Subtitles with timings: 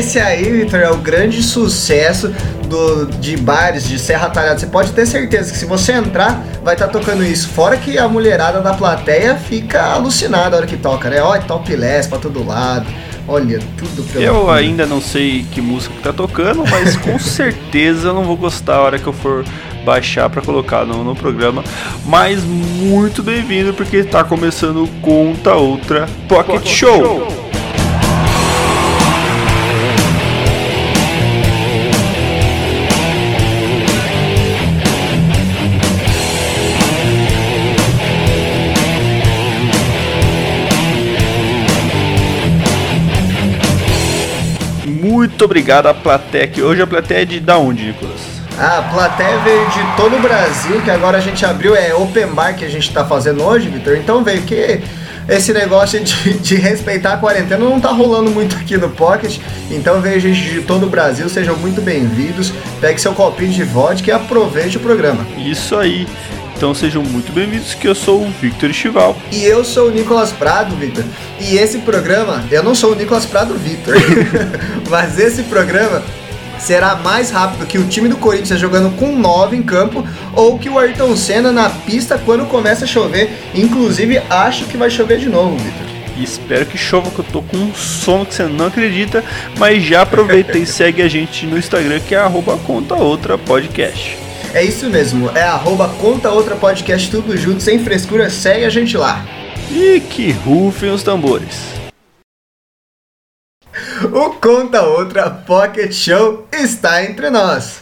[0.00, 2.32] Esse aí, Victor, é o grande sucesso
[2.66, 4.58] do, de bares de Serra Talhada.
[4.58, 7.50] Você pode ter certeza que se você entrar, vai estar tá tocando isso.
[7.50, 11.20] Fora que a mulherada da plateia fica alucinada na hora que toca, né?
[11.20, 12.86] Olha, topless pra todo lado.
[13.28, 18.08] Olha, tudo pelo Eu ainda não sei que música que tá tocando, mas com certeza
[18.08, 19.44] eu não vou gostar a hora que eu for
[19.84, 21.62] baixar para colocar no, no, programa.
[22.06, 26.96] Mas muito bem-vindo porque está começando Conta Outra Pocket, Pocket Show.
[26.96, 27.39] Show.
[45.40, 48.20] Muito obrigado à plateia que hoje a plateia é de da onde, Nicolas?
[48.58, 52.54] A plateia veio de todo o Brasil, que agora a gente abriu, é open bar
[52.54, 53.96] que a gente está fazendo hoje, Vitor.
[53.96, 54.82] Então veio que
[55.26, 59.38] esse negócio de, de, respeitar a quarentena não tá rolando muito aqui no Pocket.
[59.70, 62.52] Então veio gente de todo o Brasil, sejam muito bem-vindos.
[62.78, 65.26] Pegue seu copinho de vodka e aproveite o programa.
[65.38, 66.06] Isso aí.
[66.60, 69.16] Então sejam muito bem-vindos, que eu sou o Victor Estival.
[69.32, 71.02] E eu sou o Nicolas Prado, Victor.
[71.40, 73.94] E esse programa, eu não sou o Nicolas Prado Victor,
[74.90, 76.02] mas esse programa
[76.58, 80.68] será mais rápido que o time do Corinthians jogando com 9 em campo ou que
[80.68, 83.30] o Ayrton Senna na pista quando começa a chover.
[83.54, 85.86] Inclusive, acho que vai chover de novo, Vitor.
[86.22, 89.24] Espero que chova, que eu tô com um sono que você não acredita.
[89.56, 94.29] Mas já aproveita e segue a gente no Instagram, que é arroba conta outra podcast.
[94.52, 98.96] É isso mesmo, é arroba conta outra podcast tudo junto, sem frescura, segue a gente
[98.96, 99.24] lá.
[99.70, 101.80] E que rufem os tambores.
[104.12, 107.80] O Conta Outra Pocket Show está entre nós.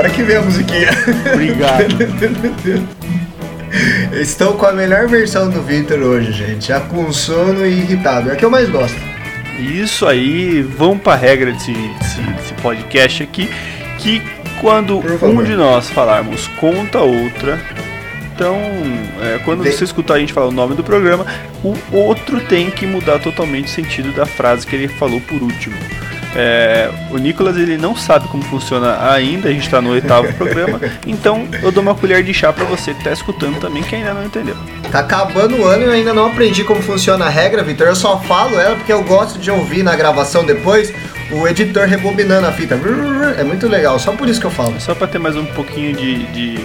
[0.00, 0.88] Agora que vem a musiquinha.
[1.34, 1.84] Obrigado.
[4.18, 6.68] Estou com a melhor versão do Victor hoje, gente.
[6.68, 8.30] Já com sono e irritado.
[8.30, 8.96] É a que eu mais gosto.
[9.58, 13.50] Isso aí, vamos para a regra desse, desse, desse, podcast aqui,
[13.98, 14.22] que
[14.58, 17.60] quando um de nós falarmos conta outra,
[18.34, 18.56] então
[19.20, 21.26] é, quando você escutar a gente falar o nome do programa,
[21.62, 25.76] o outro tem que mudar totalmente o sentido da frase que ele falou por último.
[26.34, 30.80] É, o Nicolas ele não sabe como funciona ainda, a gente está no oitavo programa,
[31.06, 34.14] então eu dou uma colher de chá para você que está escutando também que ainda
[34.14, 34.56] não entendeu.
[34.90, 37.88] Tá acabando o ano e eu ainda não aprendi como funciona a regra, Vitor.
[37.88, 40.92] Eu só falo ela porque eu gosto de ouvir na gravação depois
[41.32, 42.78] o editor rebobinando a fita.
[43.38, 44.80] É muito legal, só por isso que eu falo.
[44.80, 46.58] Só para ter mais um pouquinho de, de,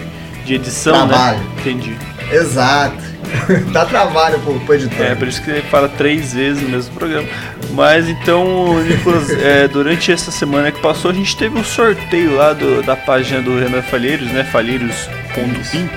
[0.44, 1.14] de edição, né?
[1.14, 1.40] Trabalho.
[1.40, 1.46] né?
[1.60, 1.96] Entendi.
[2.32, 3.16] Exato.
[3.72, 5.06] Dá trabalho pro, pro editor.
[5.06, 7.28] É, por isso que ele fala três vezes no mesmo programa.
[7.76, 12.54] Mas então, Nicolas, é, durante essa semana que passou, a gente teve um sorteio lá
[12.54, 14.46] do, da página do Renan Falheiros, né?
[14.46, 15.90] Falheiros.pink.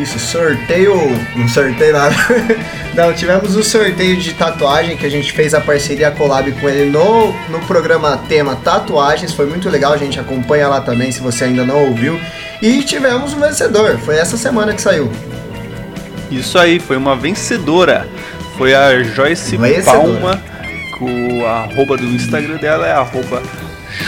[0.00, 0.94] Isso, sorteio.
[1.36, 2.14] Não sorteio nada.
[2.96, 6.66] Não, tivemos o um sorteio de tatuagem que a gente fez a parceria collab com
[6.66, 9.34] ele no, no programa tema Tatuagens.
[9.34, 12.18] Foi muito legal, a gente acompanha lá também se você ainda não ouviu.
[12.62, 15.12] E tivemos um vencedor, foi essa semana que saiu.
[16.30, 18.08] Isso aí, foi uma vencedora.
[18.56, 19.98] Foi a Joyce vencedora.
[19.98, 20.42] Palma,
[21.04, 23.42] o arroba do Instagram dela é arroba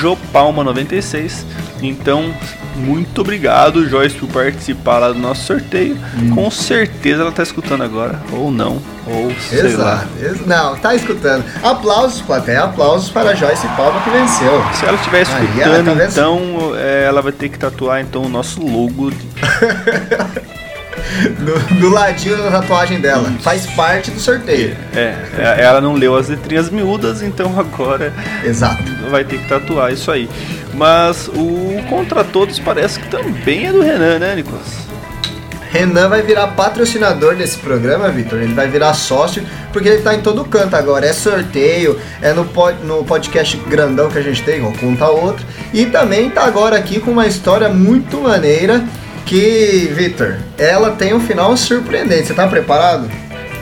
[0.01, 1.45] jopalma96.
[1.83, 2.35] Então,
[2.77, 5.97] muito obrigado, Joyce, por participar lá do nosso sorteio.
[6.19, 6.35] Hum.
[6.35, 9.83] Com certeza ela está escutando agora, ou não, ou sei Exato.
[9.83, 10.07] lá.
[10.47, 11.45] Não, tá escutando.
[11.63, 14.63] Aplausos, até aplausos para a Joyce Palma que venceu.
[14.75, 18.29] Se ela estiver escutando, ela tá então é, ela vai ter que tatuar então o
[18.29, 19.11] nosso logo.
[21.39, 23.33] do, do ladinho da tatuagem dela.
[23.41, 24.77] Faz parte do sorteio.
[24.95, 28.13] É, é, ela não leu as letrinhas miúdas, então agora
[28.45, 28.83] Exato.
[29.11, 30.29] vai ter que tatuar isso aí.
[30.75, 34.91] Mas o Contra Todos parece que também é do Renan, né, Nicolas?
[35.71, 38.41] Renan vai virar patrocinador desse programa, Vitor.
[38.41, 41.07] Ele vai virar sócio, porque ele tá em todo canto agora.
[41.07, 45.47] É sorteio, é no, pod, no podcast grandão que a gente tem, vou contar outro.
[45.73, 48.85] E também tá agora aqui com uma história muito maneira
[49.31, 52.27] que, Victor, ela tem um final surpreendente.
[52.27, 53.09] Você tá preparado?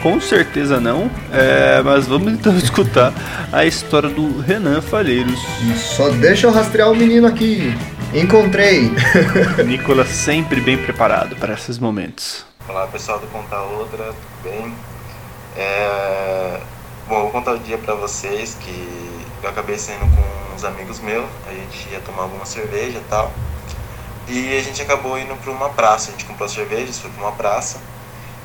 [0.02, 3.12] Com certeza não, é, mas vamos então escutar
[3.52, 5.38] a história do Renan Falheiros.
[5.76, 7.74] Só deixa eu rastrear o menino aqui.
[8.14, 8.90] Encontrei!
[9.66, 12.46] Nicolas sempre bem preparado para esses momentos.
[12.66, 14.72] Olá pessoal do Contar Outra, tudo bem?
[15.54, 16.60] É...
[17.06, 18.88] Bom, vou contar o dia para vocês que
[19.42, 23.30] eu acabei saindo com uns amigos meus, a gente ia tomar alguma cerveja e tal.
[24.28, 26.10] E a gente acabou indo para uma praça.
[26.10, 27.78] A gente comprou cervejas, foi para uma praça.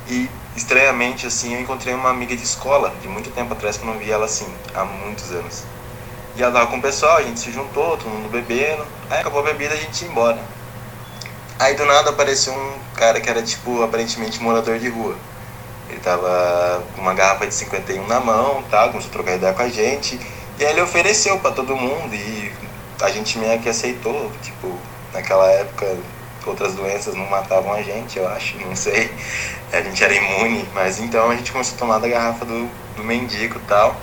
[0.07, 3.91] E estranhamente, assim, eu encontrei uma amiga de escola, de muito tempo atrás, que eu
[3.91, 5.63] não via ela assim, há muitos anos.
[6.35, 8.85] E ela tava com o pessoal, a gente se juntou, todo mundo bebendo.
[9.09, 10.39] Aí acabou a bebida, a gente ia embora.
[11.59, 15.15] Aí do nada apareceu um cara que era tipo aparentemente morador de rua.
[15.89, 18.87] Ele tava com uma garrafa de 51 na mão, tá?
[18.87, 20.19] começou a trocar ideia com a gente.
[20.59, 22.51] E aí ele ofereceu para todo mundo e
[23.01, 24.77] a gente meio que aceitou, tipo,
[25.13, 25.97] naquela época
[26.45, 29.09] outras doenças não matavam a gente, eu acho, não sei.
[29.71, 33.03] A gente era imune, mas então a gente começou a tomar da garrafa do, do
[33.03, 33.95] mendigo e tal.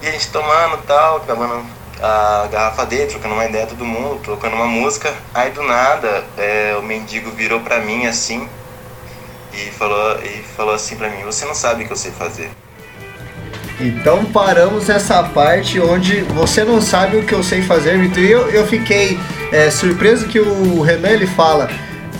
[0.00, 1.64] E a gente tomando tal, acabando
[2.00, 5.14] a garrafa dele, trocando uma ideia todo mundo, trocando uma música.
[5.32, 8.48] Aí do nada, é, o mendigo virou pra mim assim
[9.52, 12.50] e falou, e falou assim pra mim, você não sabe o que eu sei fazer.
[13.82, 18.22] Então paramos nessa parte onde você não sabe o que eu sei fazer, Vitor.
[18.22, 19.18] E eu, eu fiquei
[19.50, 21.68] é, surpreso que o Renan ele fala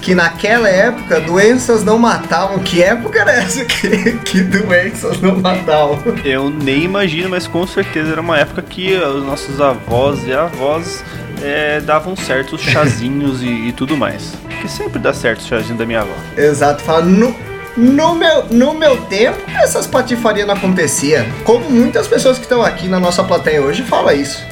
[0.00, 2.59] que naquela época doenças não matavam.
[2.59, 6.03] Que época era essa que, que doenças não matavam?
[6.25, 11.05] Eu nem imagino, mas com certeza era uma época que os nossos avós e avós
[11.41, 14.35] é, davam certos chazinhos e, e, tudo mais.
[14.61, 16.15] Que sempre dá certo o chazinho da minha avó.
[16.37, 17.35] Exato, fala, no,
[17.76, 21.26] no, meu, no meu tempo essas patifarias não acontecia.
[21.44, 24.44] Como muitas pessoas que estão aqui na nossa plateia hoje falam isso.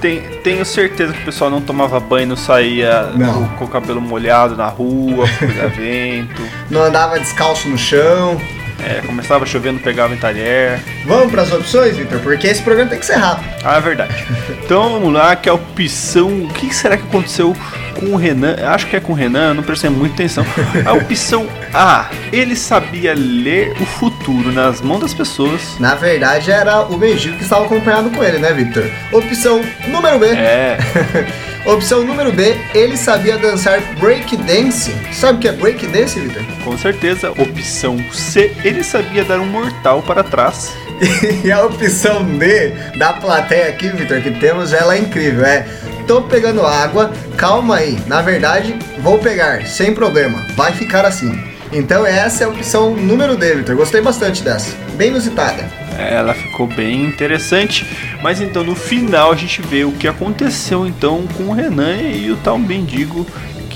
[0.00, 3.46] Tem, tenho certeza que o pessoal não tomava banho, não saía não.
[3.48, 6.42] Com, com, o cabelo molhado na rua, por vento.
[6.70, 8.40] Não andava descalço no chão.
[8.80, 10.80] É, começava chovendo, pegava em talher.
[11.04, 12.20] Vamos para as opções, Victor?
[12.20, 13.48] Porque esse programa tem que ser rápido.
[13.64, 14.24] Ah, é verdade.
[14.64, 16.44] Então vamos lá, que a opção.
[16.44, 17.56] O que será que aconteceu
[17.98, 18.56] com o Renan?
[18.66, 20.44] Acho que é com o Renan, não prestei muita atenção.
[20.86, 25.78] A opção A, ele sabia ler o futuro nas mãos das pessoas.
[25.78, 28.84] Na verdade, era o mendigo que estava acompanhado com ele, né, Victor?
[29.12, 30.26] Opção número B.
[30.28, 30.78] É.
[31.66, 34.94] Opção número B, ele sabia dançar breakdance.
[35.12, 36.42] Sabe o que é breakdance, Victor?
[36.64, 37.30] Com certeza.
[37.32, 40.72] Opção C, ele sabia dar um mortal para trás.
[41.44, 45.44] e a opção D da plateia aqui, Victor, que temos, ela é incrível.
[45.44, 45.66] É
[46.08, 47.98] tô pegando água, calma aí.
[48.06, 50.44] Na verdade, vou pegar, sem problema.
[50.56, 51.38] Vai ficar assim.
[51.70, 53.76] Então essa é a opção número D, Victor.
[53.76, 54.74] Gostei bastante dessa.
[54.96, 55.70] Bem inusitada.
[55.98, 57.86] Ela ficou bem interessante.
[58.22, 62.30] Mas então no final a gente vê o que aconteceu então com o Renan e
[62.30, 63.26] o tal mendigo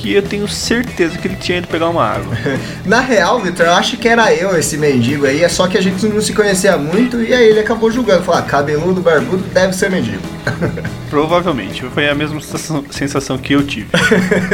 [0.02, 2.37] que eu tenho certeza que ele tinha ido pegar uma água.
[2.84, 5.81] Na real, Vitor, eu acho que era eu esse mendigo aí, é só que a
[5.81, 9.72] gente não se conhecia muito e aí ele acabou julgando, falou, ah, cabeludo, barbudo, deve
[9.72, 10.22] ser mendigo.
[11.08, 12.40] Provavelmente, foi a mesma
[12.90, 13.87] sensação que eu tive.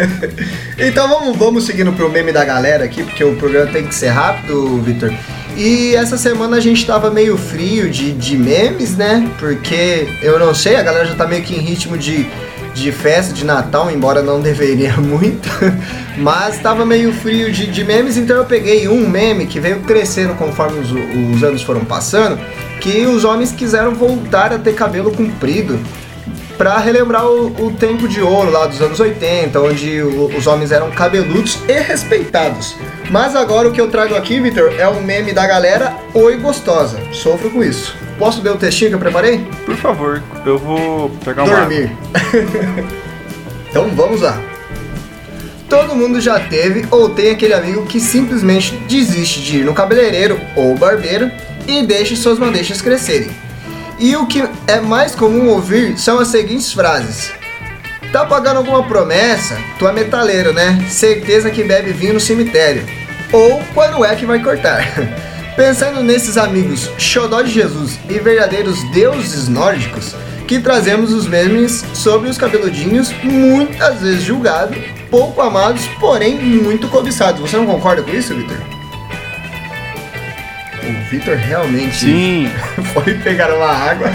[0.77, 4.09] então vamos, vamos seguindo pro meme da galera aqui, porque o programa tem que ser
[4.09, 5.11] rápido, Vitor.
[5.57, 9.29] E essa semana a gente tava meio frio de, de memes, né?
[9.39, 12.29] Porque eu não sei, a galera já tá meio que em ritmo de
[12.75, 15.49] de festa de Natal, embora não deveria muito,
[16.17, 20.35] mas estava meio frio de, de, memes, então eu peguei um meme que veio crescendo
[20.35, 22.39] conforme os, os anos foram passando,
[22.81, 25.79] que os homens quiseram voltar a ter cabelo comprido
[26.59, 30.73] para relembrar o, o, tempo de ouro lá dos anos 80, onde o, os homens
[30.73, 32.75] eram cabeludos e respeitados.
[33.11, 36.99] Mas agora o que eu trago aqui, Victor, é um meme da galera Oi Gostosa.
[37.13, 38.08] Sofro com isso.
[38.19, 39.47] Posso ler o textinho que eu preparei?
[39.65, 41.93] Por favor, eu vou pegar uma Dormir.
[43.71, 44.41] então vamos lá.
[45.69, 50.41] Todo mundo já teve ou tem aquele amigo que simplesmente desiste de ir no cabeleireiro
[50.57, 51.31] ou barbeiro
[51.67, 53.31] e deixa suas madeixas crescerem.
[53.99, 57.31] E o que é mais comum ouvir são as seguintes frases:
[58.13, 59.59] Tá pagando alguma promessa?
[59.79, 60.85] Tu é metaleiro, né?
[60.89, 62.85] Certeza que bebe vinho no cemitério.
[63.31, 64.83] Ou quando é que vai cortar?
[65.59, 70.15] Pensando nesses amigos xodó de Jesus e verdadeiros deuses nórdicos,
[70.47, 74.79] que trazemos os memes sobre os cabeludinhos, muitas vezes julgados,
[75.11, 77.41] pouco amados, porém muito cobiçados.
[77.41, 78.57] Você não concorda com isso, Victor?
[80.85, 82.49] O Victor realmente Sim.
[82.95, 84.07] foi pegar uma água.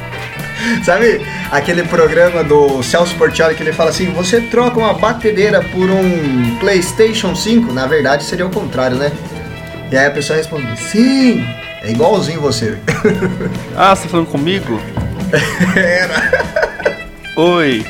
[0.82, 1.20] Sabe
[1.50, 6.56] aquele programa do Celso Portioli que ele fala assim: você troca uma batedeira por um
[6.58, 7.70] PlayStation 5?
[7.70, 9.12] Na verdade seria o contrário, né?
[9.90, 11.44] E aí a pessoa responde, sim,
[11.82, 12.78] é igualzinho você.
[13.76, 14.80] Ah, você tá falando comigo?
[15.74, 16.60] Era.
[17.36, 17.84] Oi.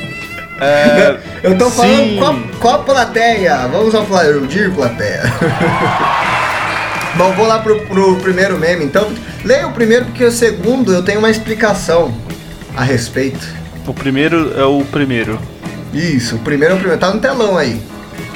[0.59, 3.67] É, eu tô falando com a, com a, plateia.
[3.67, 5.23] Vamos aplaudir, plateia.
[7.15, 9.11] Bom, vou lá pro, pro primeiro meme, então.
[9.43, 12.13] Leia o primeiro, porque o segundo eu tenho uma explicação
[12.75, 13.45] a respeito.
[13.85, 15.39] O primeiro é o primeiro.
[15.93, 17.01] Isso, o primeiro é o primeiro.
[17.01, 17.81] Tá no telão aí.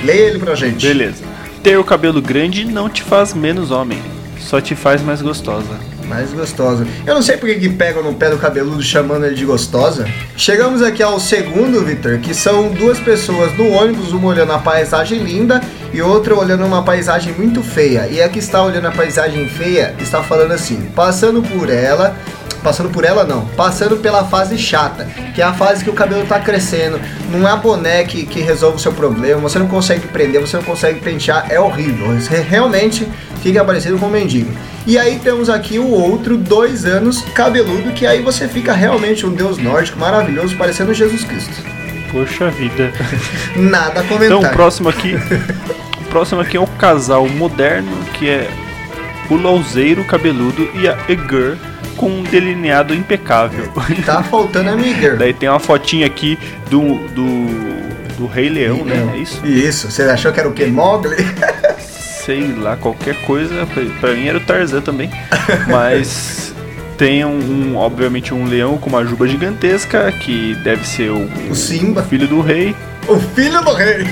[0.03, 0.85] Leia ele pra gente.
[0.85, 1.34] Beleza.
[1.65, 3.99] Ter o cabelo grande não te faz menos homem,
[4.39, 5.79] só te faz mais gostosa.
[6.07, 6.85] Mais gostosa.
[7.07, 10.07] Eu não sei porque que pegam no pé do cabeludo chamando ele de gostosa.
[10.37, 15.23] Chegamos aqui ao segundo, Victor, que são duas pessoas no ônibus, uma olhando a paisagem
[15.23, 15.59] linda
[15.91, 18.07] e outra olhando uma paisagem muito feia.
[18.11, 22.15] E a que está olhando a paisagem feia está falando assim: passando por ela,
[22.65, 25.05] passando por ela não, passando pela fase chata,
[25.35, 26.99] que é a fase que o cabelo tá crescendo,
[27.31, 30.63] não é boné que, que resolve o seu problema, você não consegue prender, você não
[30.63, 32.07] consegue pentear, é horrível.
[32.19, 33.07] Você realmente
[33.43, 34.51] fica parecido com um mendigo.
[34.87, 39.31] E aí temos aqui o outro, dois anos, cabeludo, que aí você fica realmente um
[39.31, 41.53] deus nórdico maravilhoso, parecendo Jesus Cristo.
[42.11, 42.91] Poxa vida.
[43.55, 44.37] Nada a comentar.
[44.37, 45.13] Então, o próximo aqui.
[46.01, 48.49] o próximo aqui é o casal moderno, que é
[49.29, 51.57] o Louzeiro cabeludo e a Eger
[51.95, 53.71] com um delineado impecável.
[54.05, 55.17] Tá faltando a Miguel.
[55.17, 56.37] Daí tem uma fotinha aqui
[56.69, 59.13] do, do, do Rei Leão, né?
[59.13, 59.45] É isso?
[59.45, 59.91] Isso.
[59.91, 60.65] Você achou que era o que?
[60.65, 61.15] Mogli?
[61.79, 63.67] Sei lá, qualquer coisa.
[63.99, 65.09] Pra mim era o Tarzan também.
[65.67, 66.53] Mas
[66.97, 71.55] tem um, um, obviamente um leão com uma juba gigantesca que deve ser o, o
[71.55, 72.75] Simba, filho do rei.
[73.07, 74.07] O filho do rei.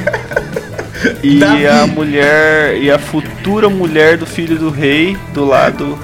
[1.23, 1.67] e Davi.
[1.67, 5.97] a mulher e a futura mulher do filho do rei do lado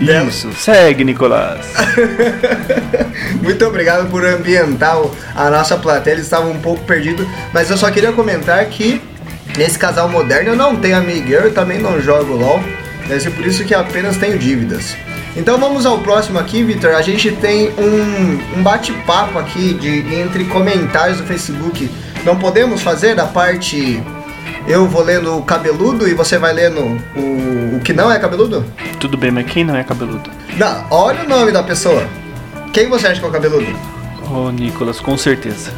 [0.00, 1.66] isso, segue, Nicolás.
[3.42, 4.96] Muito obrigado por ambientar
[5.34, 9.00] a nossa plateia, eles estavam um pouco perdidos, mas eu só queria comentar que
[9.56, 12.60] nesse casal moderno eu não tenho amigueiro e também não jogo LOL,
[13.06, 14.96] deve ser por isso que apenas tenho dívidas.
[15.36, 16.94] Então vamos ao próximo aqui, Victor.
[16.94, 21.88] A gente tem um, um bate-papo aqui de, entre comentários do Facebook.
[22.24, 24.02] Não podemos fazer da parte
[24.66, 26.80] eu vou lendo o cabeludo e você vai lendo
[27.16, 28.64] o, o que não é cabeludo?
[28.98, 30.30] Tudo bem, mas quem não é cabeludo?
[30.56, 32.06] Não, olha o nome da pessoa.
[32.72, 33.66] Quem você acha que é o cabeludo?
[34.30, 35.72] Oh, Nicolas, com certeza.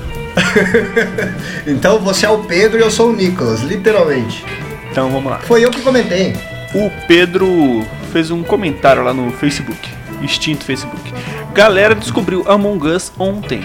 [1.66, 4.44] então você é o Pedro e eu sou o Nicolas, literalmente.
[4.90, 5.38] Então vamos lá.
[5.38, 6.34] Foi eu que comentei.
[6.74, 9.90] O Pedro fez um comentário lá no Facebook,
[10.22, 11.12] extinto Facebook.
[11.54, 13.64] Galera descobriu Among Us ontem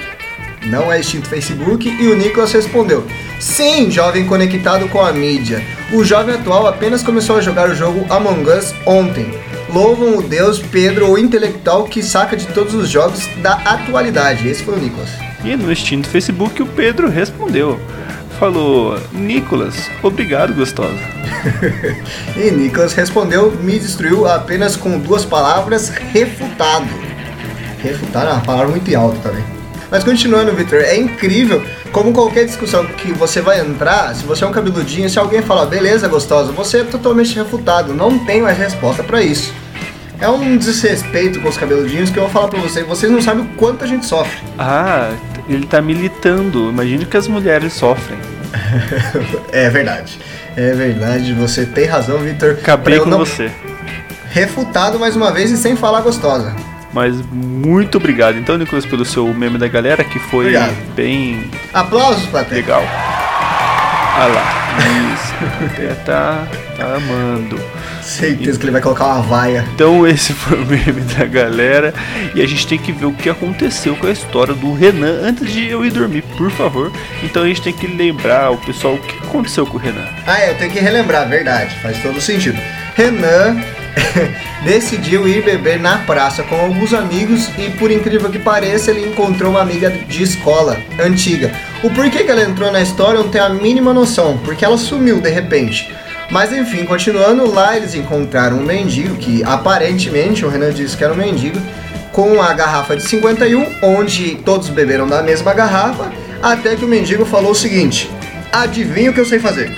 [0.65, 3.05] não é extinto Facebook, e o Nicolas respondeu:
[3.39, 5.63] Sim, jovem conectado com a mídia.
[5.93, 9.33] O jovem atual apenas começou a jogar o jogo Among Us ontem.
[9.73, 14.47] Louvam o deus Pedro, o intelectual que saca de todos os jogos da atualidade.
[14.47, 15.09] Esse foi o Nicolas.
[15.43, 17.79] E no extinto Facebook, o Pedro respondeu:
[18.39, 20.99] Falou, Nicolas, obrigado, gostosa.
[22.35, 26.87] e Nicolas respondeu: Me destruiu apenas com duas palavras: refutado.
[27.81, 29.56] Refutado é uma palavra muito alta também.
[29.89, 34.47] Mas continuando, Victor, é incrível como qualquer discussão que você vai entrar, se você é
[34.47, 37.93] um cabeludinho, se alguém falar beleza, gostosa, você é totalmente refutado.
[37.93, 39.53] Não tem mais resposta para isso.
[40.19, 42.85] É um desrespeito com os cabeludinhos que eu vou falar pra vocês.
[42.85, 44.37] Vocês não sabem o quanto a gente sofre.
[44.57, 45.11] Ah,
[45.47, 46.69] ele tá militando.
[46.69, 48.17] Imagina que as mulheres sofrem.
[49.53, 50.19] é verdade.
[50.55, 51.33] É verdade.
[51.33, 52.57] Você tem razão, Victor.
[52.59, 53.51] Acabei com você.
[54.31, 56.53] Refutado mais uma vez e sem falar gostosa.
[56.97, 60.95] Mas muito obrigado, então, Nicolas, pelo seu meme da galera, que foi obrigado.
[60.95, 61.43] bem.
[61.71, 62.59] Aplausos, plateia.
[62.59, 62.83] Legal.
[62.83, 65.33] Ah lá, isso.
[65.63, 67.61] Até tá, tá amando.
[68.01, 69.63] Certeza que ele vai colocar uma vaia.
[69.75, 71.93] Então, esse foi o meme da galera.
[72.33, 75.53] E a gente tem que ver o que aconteceu com a história do Renan antes
[75.53, 76.91] de eu ir dormir, por favor.
[77.21, 80.07] Então, a gente tem que lembrar o pessoal o que aconteceu com o Renan.
[80.25, 81.75] Ah, é, eu tenho que relembrar, verdade.
[81.79, 82.59] Faz todo sentido.
[82.95, 83.61] Renan
[84.63, 89.51] decidiu ir beber na praça com alguns amigos e, por incrível que pareça, ele encontrou
[89.51, 91.51] uma amiga de escola antiga.
[91.83, 94.77] O porquê que ela entrou na história eu não tenho a mínima noção, porque ela
[94.77, 95.91] sumiu de repente.
[96.29, 101.13] Mas enfim, continuando lá, eles encontraram um mendigo que aparentemente o Renan disse que era
[101.13, 101.59] um mendigo,
[102.11, 106.11] com a garrafa de 51, onde todos beberam da mesma garrafa,
[106.41, 108.09] até que o mendigo falou o seguinte:
[108.51, 109.71] Adivinha o que eu sei fazer?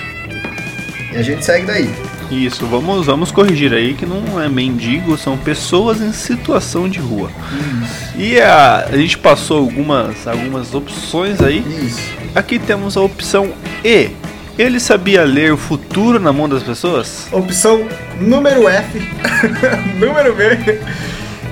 [1.12, 2.09] E a gente segue daí.
[2.30, 7.30] Isso, vamos, vamos corrigir aí que não é mendigo, são pessoas em situação de rua.
[7.82, 8.18] Isso.
[8.18, 11.58] E a, a gente passou algumas, algumas opções aí.
[11.58, 12.00] Isso.
[12.34, 13.52] Aqui temos a opção
[13.84, 14.10] E.
[14.56, 17.26] Ele sabia ler o futuro na mão das pessoas?
[17.32, 17.88] Opção
[18.20, 19.00] número F.
[19.98, 20.80] número B.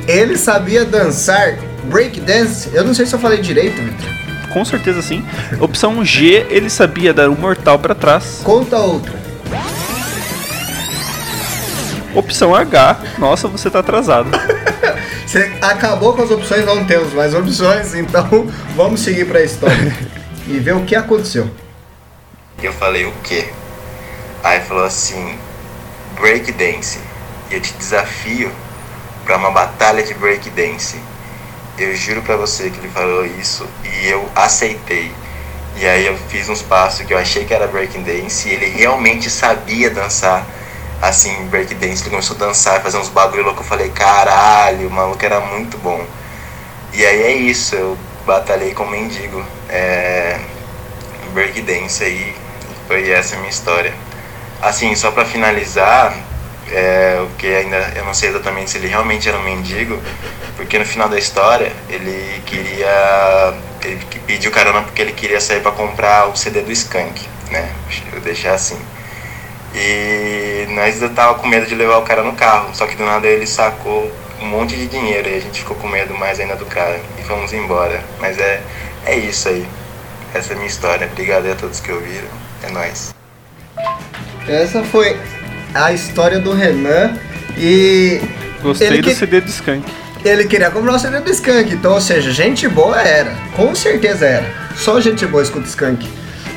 [0.07, 2.71] Ele sabia dançar breakdance.
[2.73, 4.11] Eu não sei se eu falei direito, Victor.
[4.53, 5.25] Com certeza sim.
[5.61, 8.41] Opção G, ele sabia dar um mortal para trás.
[8.45, 9.28] Conta outra.
[12.19, 14.29] Opção H, nossa, você tá atrasado.
[15.25, 19.97] você acabou com as opções, não temos mais opções, então vamos seguir para a história
[20.49, 21.49] e ver o que aconteceu.
[22.61, 23.49] Eu falei o quê?
[24.43, 25.39] Aí falou assim:
[26.19, 26.99] breakdance.
[27.53, 28.51] E eu te desafio
[29.25, 31.01] para uma batalha de breakdance.
[31.79, 35.13] Eu juro para você que ele falou isso e eu aceitei.
[35.77, 39.31] E aí eu fiz uns passos que eu achei que era breakdance e ele realmente
[39.31, 40.45] sabia dançar
[41.01, 45.25] assim, breakdance, ele começou a dançar, fazer uns bagulho louco, eu falei, caralho, o maluco
[45.25, 46.05] era muito bom.
[46.93, 50.39] E aí é isso, eu batalhei com mendigo, é,
[51.33, 52.35] breakdance aí,
[52.87, 53.95] foi essa a minha história.
[54.61, 56.17] Assim, só pra finalizar,
[56.71, 60.01] é, o que ainda eu não sei exatamente se ele realmente era um mendigo,
[60.57, 65.73] porque no final da história ele queria ele pediu carona porque ele queria sair para
[65.73, 67.73] comprar o CD do Skank, né?
[68.13, 68.79] Eu deixar assim.
[69.81, 73.29] E nós tava com medo de levar o cara no carro, só que do nada
[73.29, 74.11] ele sacou
[74.43, 77.23] um monte de dinheiro e a gente ficou com medo mais ainda do cara e
[77.23, 78.03] fomos embora.
[78.21, 78.61] Mas é,
[79.07, 79.65] é isso aí.
[80.35, 81.09] Essa é a minha história.
[81.11, 82.29] Obrigado a todos que ouviram.
[82.65, 83.15] É nóis.
[84.49, 85.17] Essa foi
[85.75, 87.17] a história do Renan
[87.57, 88.21] e.
[88.61, 89.15] Gostei do que...
[89.15, 89.85] CD do Skank.
[90.25, 93.33] Ele queria comprar o CD do Skank, então, ou seja, gente boa era.
[93.55, 94.53] Com certeza era.
[94.77, 96.09] Só gente boa escuta Skank.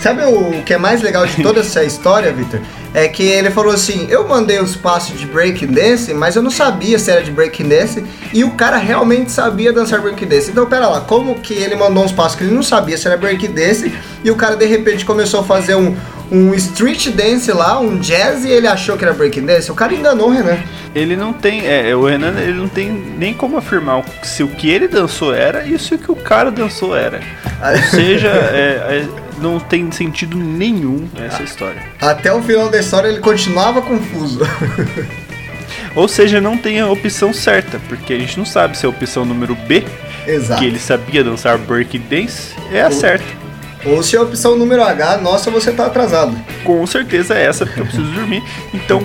[0.02, 2.60] Sabe o que é mais legal de toda essa história, Victor?
[2.94, 6.52] É que ele falou assim: eu mandei os passos de breaking dance, mas eu não
[6.52, 10.52] sabia se era de breaking dance e o cara realmente sabia dançar breaking dance.
[10.52, 13.16] Então, pera lá, como que ele mandou uns passos que ele não sabia se era
[13.16, 13.94] breaking dance
[14.24, 15.96] e o cara de repente começou a fazer um,
[16.32, 19.72] um street dance lá, um jazz, e ele achou que era breaking dance.
[19.72, 20.58] O cara enganou o Renan.
[20.94, 24.70] Ele não tem, é, o Renan ele não tem nem como afirmar se o que
[24.70, 27.22] ele dançou era e se o que o cara dançou era.
[27.62, 29.08] Ou seja, é, é,
[29.42, 31.82] não tem sentido nenhum essa história.
[32.00, 34.40] Até o final da história ele continuava confuso.
[35.96, 39.26] Ou seja, não tem a opção certa, porque a gente não sabe se a opção
[39.26, 39.84] número B,
[40.26, 40.60] Exato.
[40.60, 43.26] que ele sabia dançar break dance, é a certa.
[43.86, 46.38] Ou se a opção número H, nossa, você tá atrasado.
[46.64, 48.44] Com certeza é essa, porque eu preciso dormir.
[48.74, 49.02] Então,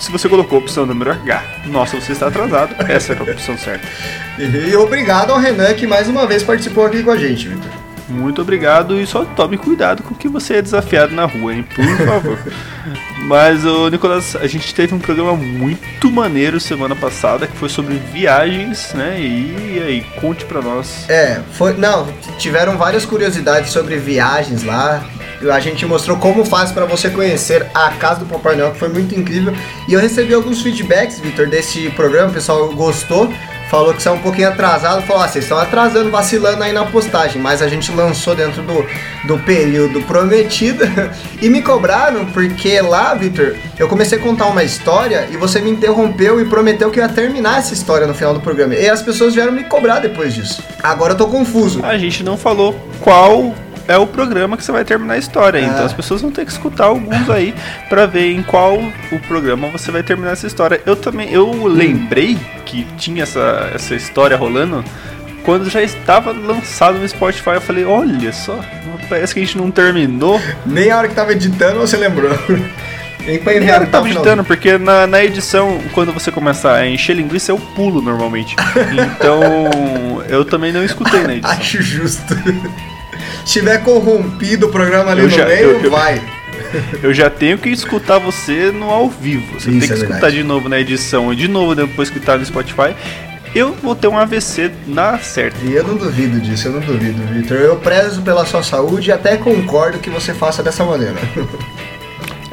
[0.00, 3.56] se você colocou a opção número H, nossa, você está atrasado, essa é a opção
[3.56, 3.86] certa.
[4.36, 7.83] E obrigado ao Renan que mais uma vez participou aqui com a gente, Victor.
[8.08, 11.66] Muito obrigado e só tome cuidado com o que você é desafiado na rua, hein?
[11.74, 12.38] Por favor.
[13.26, 17.94] Mas, ô, Nicolas, a gente teve um programa muito maneiro semana passada que foi sobre
[17.94, 19.18] viagens, né?
[19.18, 21.08] E, aí, conte pra nós.
[21.08, 21.74] É, foi.
[21.74, 22.06] Não,
[22.38, 25.02] tiveram várias curiosidades sobre viagens lá.
[25.50, 28.88] A gente mostrou como faz para você conhecer a casa do Papai Noel, que foi
[28.88, 29.54] muito incrível.
[29.88, 33.32] E eu recebi alguns feedbacks, Victor, desse programa, o pessoal gostou
[33.70, 37.40] falou que saiu um pouquinho atrasado, falou, ah, vocês estão atrasando, vacilando aí na postagem,
[37.40, 38.86] mas a gente lançou dentro do,
[39.24, 40.84] do período prometido
[41.40, 45.70] e me cobraram porque lá, Victor, eu comecei a contar uma história e você me
[45.70, 48.74] interrompeu e prometeu que ia terminar essa história no final do programa.
[48.74, 50.62] E as pessoas vieram me cobrar depois disso.
[50.82, 51.84] Agora eu tô confuso.
[51.84, 53.54] A gente não falou qual
[53.86, 55.58] é o programa que você vai terminar a história.
[55.58, 55.84] Então é.
[55.84, 57.54] as pessoas vão ter que escutar alguns aí
[57.88, 58.78] para ver em qual
[59.12, 60.80] o programa você vai terminar essa história.
[60.86, 64.84] Eu também, eu lembrei que tinha essa, essa história rolando
[65.44, 67.50] quando já estava lançado no Spotify.
[67.50, 68.58] Eu falei, olha só,
[69.08, 70.40] parece que a gente não terminou.
[70.64, 72.30] Nem a hora que tava editando você lembrou.
[73.26, 77.16] Nem pra enviar eu tava editando, porque na, na edição, quando você começa a encher
[77.16, 78.54] linguiça, eu pulo normalmente.
[78.92, 81.56] Então, eu também não escutei na edição.
[81.56, 82.34] Acho justo
[83.44, 86.20] tiver corrompido o programa ali eu no já, meio, eu, vai.
[87.02, 89.60] Eu já tenho que escutar você no ao vivo.
[89.60, 90.36] Você Isso tem que é escutar verdade.
[90.36, 92.94] de novo na edição e de novo depois que tá no Spotify.
[93.54, 95.56] Eu vou ter um AVC na certa.
[95.64, 97.58] E eu não duvido disso, eu não duvido, Victor.
[97.58, 101.14] Eu prezo pela sua saúde e até concordo que você faça dessa maneira.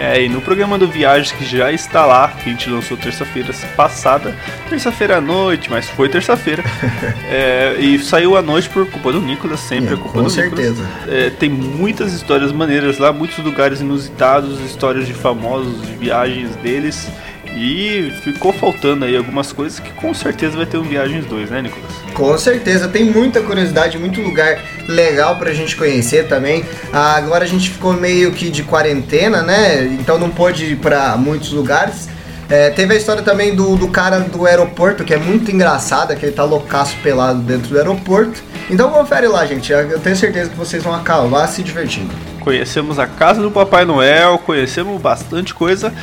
[0.02, 3.54] É, e no programa do Viagens que já está lá, que a gente lançou terça-feira
[3.76, 4.36] passada,
[4.68, 6.64] terça-feira à noite, mas foi terça-feira.
[7.30, 10.30] é, e saiu à noite por culpa do Nicolas, sempre é, a culpa com do
[10.32, 10.84] certeza.
[11.08, 17.08] É, tem muitas histórias maneiras lá, muitos lugares inusitados, histórias de famosos, de viagens deles.
[17.56, 21.62] E ficou faltando aí algumas coisas que com certeza vai ter um Viagens 2, né,
[21.62, 21.92] Nicolas?
[22.14, 26.64] Com certeza, tem muita curiosidade, muito lugar legal pra gente conhecer também.
[26.94, 29.84] Ah, agora a gente ficou meio que de quarentena, né?
[30.00, 32.10] Então não pôde ir pra muitos lugares.
[32.50, 36.26] É, teve a história também do, do cara do aeroporto, que é muito engraçada, que
[36.26, 38.44] ele tá loucaço pelado dentro do aeroporto.
[38.70, 39.72] Então confere lá, gente.
[39.72, 42.31] Eu tenho certeza que vocês vão acabar se divertindo.
[42.42, 45.94] Conhecemos a casa do Papai Noel, conhecemos bastante coisa,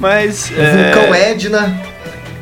[0.00, 0.50] mas.
[0.50, 0.92] O é...
[0.92, 1.80] vulcão Edna.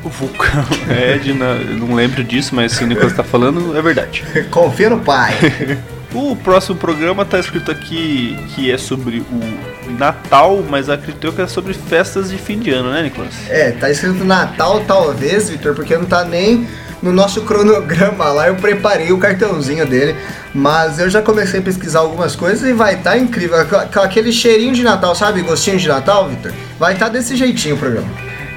[0.03, 4.25] O vulcão Edna, não lembro disso, mas se o Nicolas está falando, é verdade.
[4.51, 5.35] Confia no pai.
[6.15, 11.47] o próximo programa está escrito aqui que é sobre o Natal, mas acredito que é
[11.47, 13.35] sobre festas de fim de ano, né, Nicolas?
[13.49, 16.67] É, tá escrito Natal talvez, Vitor, porque não tá nem
[17.03, 20.17] no nosso cronograma lá eu preparei o cartãozinho dele,
[20.55, 23.57] mas eu já comecei a pesquisar algumas coisas e vai estar tá incrível.
[23.93, 25.43] Com aquele cheirinho de Natal, sabe?
[25.43, 26.53] Gostinho de Natal, Victor?
[26.79, 28.09] Vai estar tá desse jeitinho o programa.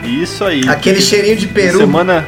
[0.03, 0.67] Isso aí.
[0.67, 1.79] Aquele cheirinho de peru.
[1.79, 2.25] Semana,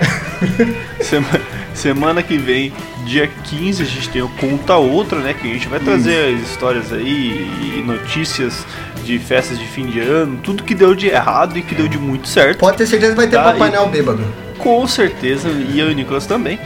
[1.02, 1.42] semana,
[1.74, 2.72] semana que vem,
[3.06, 5.34] dia 15, a gente tem o Conta Outra, né?
[5.34, 6.44] Que a gente vai trazer Isso.
[6.44, 8.66] as histórias aí e notícias
[9.06, 11.98] de festas de fim de ano, tudo que deu de errado e que deu de
[11.98, 12.60] muito certo.
[12.60, 13.44] Pode ter certeza que vai ter tá?
[13.44, 14.24] Papai Noel bêbado.
[14.58, 16.60] Com certeza, e eu e o Nicolas também.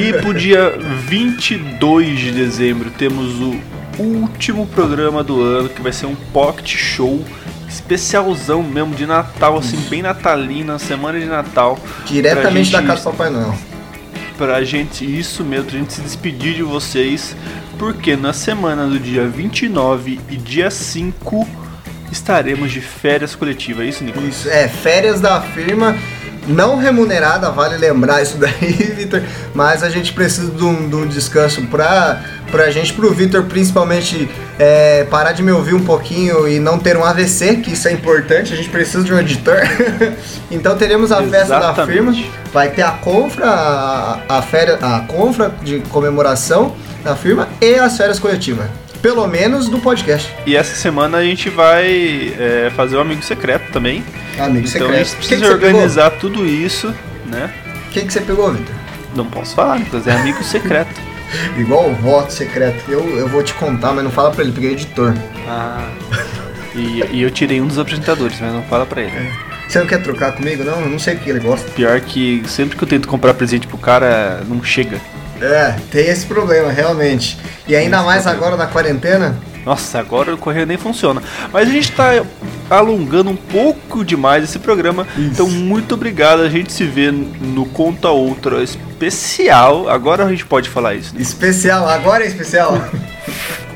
[0.00, 0.74] E pro dia
[1.06, 3.60] 22 de dezembro temos o
[3.98, 7.24] último programa do ano, que vai ser um pocket show
[7.70, 11.78] especialzão mesmo de Natal, assim, bem natalina, semana de Natal.
[12.04, 13.54] Diretamente da casa do Papai Noel.
[14.36, 17.36] Pra gente, isso mesmo, a gente se despedir de vocês,
[17.78, 21.46] porque na semana do dia 29 e dia 5
[22.10, 24.20] estaremos de férias coletivas, é isso, Nico?
[24.20, 25.96] Isso, é, férias da firma
[26.46, 29.22] não remunerada, vale lembrar isso daí, Vitor,
[29.54, 34.28] mas a gente precisa de um, de um descanso pra, pra gente, pro Vitor principalmente
[34.58, 37.92] é, parar de me ouvir um pouquinho e não ter um AVC, que isso é
[37.92, 39.58] importante, a gente precisa de um editor.
[40.50, 42.14] então teremos a festa da firma,
[42.52, 47.96] vai ter a confra, a, a, féria, a confra de comemoração da firma e as
[47.96, 48.66] férias coletivas.
[49.02, 50.32] Pelo menos do podcast.
[50.46, 54.04] E essa semana a gente vai é, fazer um amigo secreto também.
[54.38, 54.92] Amigo então secreto.
[54.92, 56.94] a gente precisa organizar tudo isso,
[57.26, 57.52] né?
[57.92, 58.74] Quem que você pegou, Victor?
[59.14, 61.00] Não posso falar, Nicolas, é amigo secreto.
[61.56, 62.90] Igual o voto secreto.
[62.90, 65.14] Eu, eu vou te contar, mas não fala pra ele, peguei editor.
[65.48, 65.88] Ah.
[66.74, 69.16] E, e, eu tirei um dos apresentadores, mas não fala pra ele.
[69.16, 69.32] É.
[69.68, 70.64] Você não quer trocar comigo?
[70.64, 71.70] Não, eu não sei o que ele gosta.
[71.70, 75.00] Pior que sempre que eu tento comprar presente pro cara, não chega.
[75.40, 77.38] É, tem esse problema, realmente.
[77.66, 79.36] E ainda mais agora na quarentena.
[79.64, 81.22] Nossa, agora o correio nem funciona.
[81.52, 82.24] Mas a gente tá
[82.68, 85.06] alongando um pouco demais esse programa.
[85.16, 85.30] Isso.
[85.32, 86.42] Então, muito obrigado.
[86.42, 89.88] A gente se vê no Conta Outra especial.
[89.88, 91.14] Agora a gente pode falar isso.
[91.14, 91.20] Né?
[91.20, 92.80] Especial, agora é especial.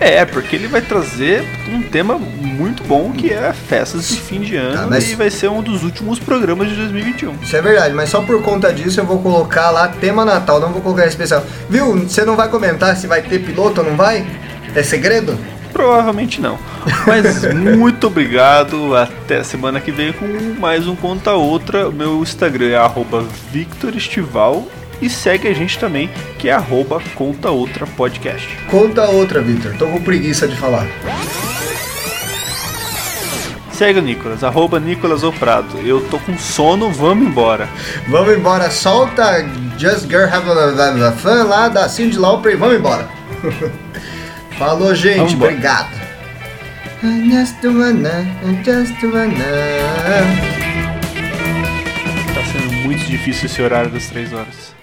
[0.01, 4.57] é, porque ele vai trazer um tema muito bom que é festas de fim de
[4.57, 5.11] ano tá, mas...
[5.11, 7.35] e vai ser um dos últimos programas de 2021.
[7.43, 10.73] Isso é verdade, mas só por conta disso eu vou colocar lá tema Natal, não
[10.73, 11.45] vou colocar especial.
[11.69, 11.97] Viu?
[11.97, 14.25] Você não vai comentar se vai ter piloto ou não vai?
[14.75, 15.39] É segredo?
[15.75, 16.57] Provavelmente não.
[17.05, 18.95] Mas muito obrigado.
[18.95, 20.27] Até semana que vem com
[20.61, 21.91] mais um Conta Outra.
[21.91, 22.77] Meu Instagram é
[23.51, 24.67] VictorEstival.
[25.03, 26.09] E segue a gente também,
[26.39, 26.53] que é
[27.17, 28.49] Conta Outra Podcast.
[28.71, 29.75] Conta outra, Victor.
[29.77, 30.87] Tô com preguiça de falar.
[33.73, 35.79] Segue o Nicolas, arroba Nicolas Oprado.
[35.85, 37.69] Eu tô com sono, vamos embora.
[38.09, 39.45] Vamos embora, solta
[39.77, 40.49] Just Girl Have
[41.03, 43.09] a Fun lá da Cindy Lauper e vamos embora.
[44.59, 45.35] Falou, gente.
[45.35, 46.01] Obrigado.
[48.65, 49.45] Just wanna.
[52.35, 54.74] Tá sendo muito difícil esse horário das três horas.